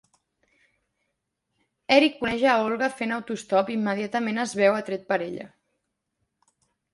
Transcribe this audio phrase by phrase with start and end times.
[1.95, 5.47] Eric coneix a Olga fent autoestop i immediatament es veu atret per ella.